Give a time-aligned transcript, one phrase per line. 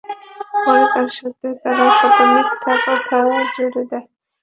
[0.55, 3.17] পরে তার সাথে তারা শত মিথ্যা কথা
[3.53, 4.07] জুড়ে দেয়।